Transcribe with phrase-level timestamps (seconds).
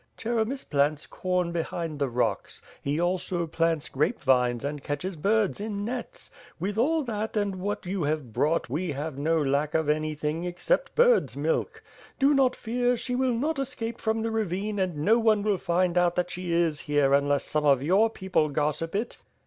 [0.17, 2.63] "Cheremis plants corn behind the rocks.
[2.81, 6.31] He also plants grape vines and catches birds in nets.
[6.59, 10.95] With all that and what you have brought we have no lack of anything except
[10.95, 11.83] bird's milk.
[12.17, 15.95] Do not fear, she will not escape from the ravine and no one will find
[15.99, 19.17] out that she is here unless some of your people gossip it.